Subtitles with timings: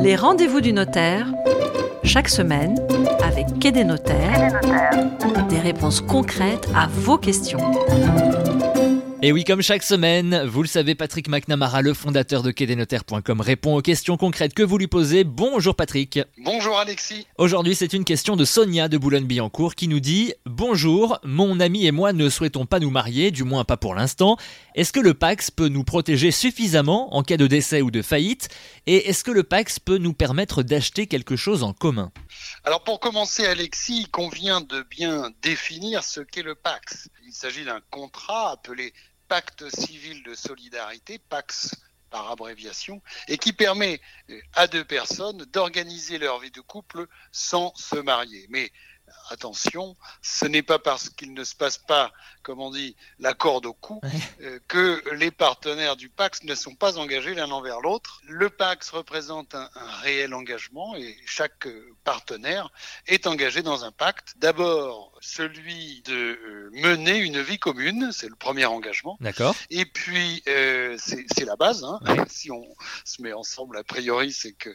[0.00, 1.26] Les rendez-vous du notaire,
[2.02, 2.78] chaque semaine,
[3.24, 4.60] avec Quai des notaires,
[5.48, 7.60] des réponses concrètes à vos questions.
[9.26, 13.74] Et oui, comme chaque semaine, vous le savez, Patrick McNamara, le fondateur de quai-des-notaires.com, répond
[13.74, 15.24] aux questions concrètes que vous lui posez.
[15.24, 16.20] Bonjour Patrick.
[16.36, 17.26] Bonjour Alexis.
[17.38, 21.90] Aujourd'hui, c'est une question de Sonia de Boulogne-Billancourt qui nous dit Bonjour, mon ami et
[21.90, 24.36] moi ne souhaitons pas nous marier, du moins pas pour l'instant.
[24.74, 28.50] Est-ce que le Pax peut nous protéger suffisamment en cas de décès ou de faillite
[28.84, 32.12] Et est-ce que le Pax peut nous permettre d'acheter quelque chose en commun?
[32.62, 37.08] Alors pour commencer, Alexis, il convient de bien définir ce qu'est le Pax.
[37.26, 38.92] Il s'agit d'un contrat appelé
[39.34, 41.74] pacte civil de solidarité, PAX
[42.08, 47.74] par abréviation, et qui permet euh, à deux personnes d'organiser leur vie de couple sans
[47.74, 48.46] se marier.
[48.48, 48.70] Mais
[49.30, 53.66] attention, ce n'est pas parce qu'il ne se passe pas, comme on dit, la corde
[53.66, 54.00] au cou,
[54.40, 58.20] euh, que les partenaires du Pax ne sont pas engagés l'un envers l'autre.
[58.26, 59.70] Le Pax représente un,
[60.02, 62.70] réel engagement et chaque euh, partenaire
[63.06, 64.34] est engagé dans un pacte.
[64.36, 69.16] D'abord, celui de euh, mener une vie commune, c'est le premier engagement.
[69.20, 69.54] D'accord.
[69.70, 71.84] Et puis, c'est la base.
[71.84, 71.98] Hein.
[72.28, 72.64] Si on
[73.04, 74.70] se met ensemble, a priori, c'est que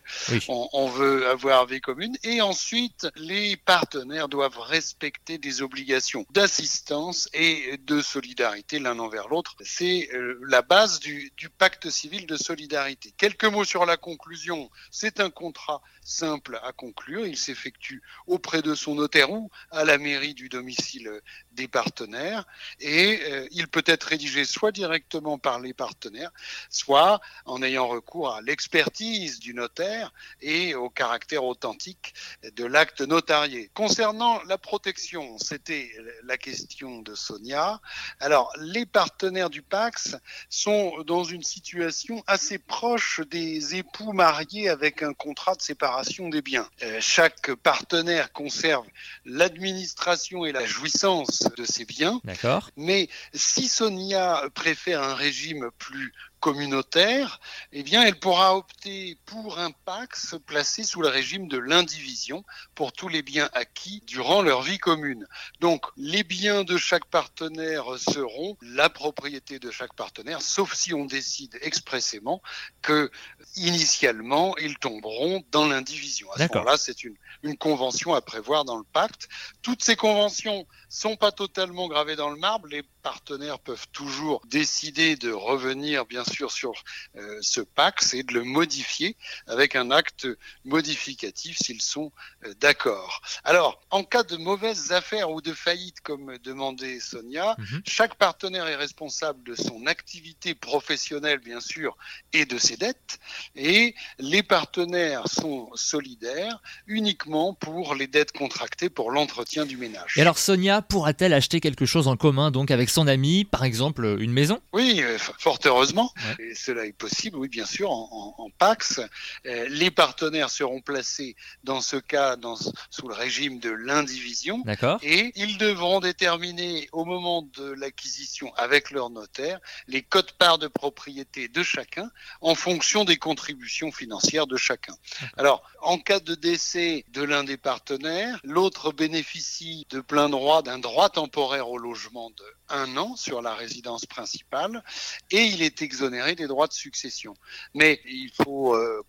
[0.48, 2.18] on veut avoir vie commune.
[2.24, 9.56] Et ensuite, les partenaires doivent respecter des obligations d'assistance et de solidarité l'un envers l'autre.
[9.62, 13.14] C'est euh, la base du, pacte civil de solidarité.
[13.18, 14.70] Quelques mots sur la conclusion.
[14.92, 17.26] C'est un contrat simple à conclure.
[17.26, 22.46] Il s'effectue auprès de son notaire ou à la mairie du domicile des partenaires
[22.80, 26.32] et euh, il peut être rédigé soit directement par les partenaires,
[26.70, 32.14] soit en ayant recours à l'expertise du notaire et au caractère authentique
[32.56, 33.70] de l'acte notarié.
[33.74, 35.92] Concernant la protection, c'était
[36.24, 37.80] la question de Sonia.
[38.20, 40.16] Alors, les partenaires du Pax
[40.50, 46.42] sont dans une situation assez proche des époux mariés avec un contrat de séparation des
[46.42, 46.68] biens.
[46.84, 48.86] Euh, chaque partenaire conserve
[49.26, 52.20] l'administration et la jouissance de ses biens.
[52.24, 52.72] D'accord.
[52.76, 57.40] Mais si Sonia préfère un régime plus communautaire,
[57.72, 62.44] eh bien, elle pourra opter pour un Pax placé sous le régime de l'indivision
[62.76, 65.28] pour tous les biens acquis durant leur vie commune.
[65.60, 71.06] Donc, les biens de chaque partenaire seront la propriété de chaque partenaire, sauf si on
[71.06, 72.42] décide expressément
[72.82, 73.12] que,
[73.56, 76.32] initialement, ils tomberont dans l'indivision.
[76.34, 79.28] À ce moment-là, c'est une, une convention à prévoir dans le pacte.
[79.62, 82.68] Toutes ces conventions sont pas totalement gravées dans le marbre.
[82.68, 86.74] Les partenaires peuvent toujours décider de revenir, bien sûr, sur
[87.16, 89.16] euh, ce Pax et de le modifier
[89.48, 90.28] avec un acte
[90.66, 92.12] modificatif s'ils sont
[92.46, 93.22] euh, d'accord.
[93.44, 97.82] Alors, en cas de mauvaises affaires ou de faillite, comme demandait Sonia, mhm.
[97.86, 101.98] chaque partenaire est responsable de son activité professionnelle, bien sûr,
[102.34, 103.20] et de ses dettes.
[103.56, 110.18] Et les partenaires sont solidaires uniquement pour les dettes contractées pour l'entretien du ménage.
[110.18, 114.18] Et alors, Sonia pourra-t-elle acheter quelque chose en commun, donc avec son ami, par exemple
[114.20, 114.62] une maison?
[114.74, 116.14] Oui, euh, fort heureusement.
[116.40, 119.00] Et cela est possible, oui, bien sûr, en, en, Pax.
[119.46, 124.62] Euh, les partenaires seront placés dans ce cas dans, sous le régime de l'indivision.
[124.66, 125.00] D'accord.
[125.04, 131.48] Et ils devront déterminer au moment de l'acquisition avec leur notaire les codes-parts de propriété
[131.48, 132.10] de chacun
[132.42, 134.96] en fonction des contributions financières de chacun.
[135.38, 140.80] Alors, en cas de décès de l'un des partenaires, l'autre bénéficie de plein droit d'un
[140.80, 144.84] droit temporaire au logement de un an sur la résidence principale
[145.32, 147.34] et il est exonéré des droits de succession.
[147.74, 149.04] Mais il faut euh,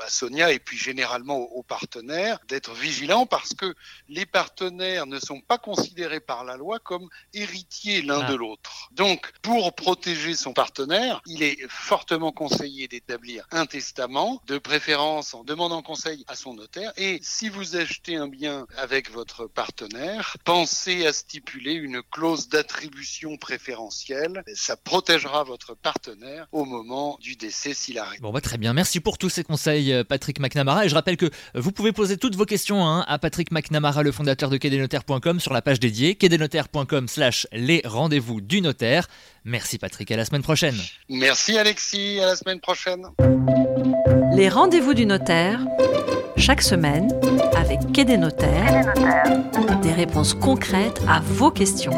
[0.00, 3.74] à Sonia et puis généralement aux, partenaires d'être vigilants parce que
[4.08, 8.30] les partenaires ne sont pas considérés par la loi comme héritiers l'un ah.
[8.30, 8.90] de l'autre.
[8.92, 15.44] Donc, pour protéger son partenaire, il est fortement conseillé d'établir un testament, de préférence en
[15.44, 16.92] demandant conseil à son notaire.
[16.96, 23.36] Et si vous achetez un bien avec votre partenaire, pensez à stipuler une clause d'attribution
[23.36, 24.42] préférentielle.
[24.54, 28.20] Ça protégera votre partenaire au moment du décès s'il arrive.
[28.20, 28.72] Bon, bah, très bien.
[28.72, 30.86] Merci pour tous ces conseils, euh, Patrick McNamara.
[30.86, 34.12] Et je rappelle que vous pouvez poser toutes vos questions hein, à Patrick McNamara, le
[34.12, 39.08] fondateur de quai-des-notaires.com sur la page dédiée quai-des-notaires.com slash les rendez-vous du notaire.
[39.44, 40.76] Merci Patrick, à la semaine prochaine.
[41.08, 43.06] Merci Alexis, à la semaine prochaine.
[44.36, 45.60] Les rendez-vous du notaire,
[46.36, 47.08] chaque semaine,
[47.56, 48.92] avec Quai des notaires,
[49.82, 51.92] des réponses concrètes à vos questions.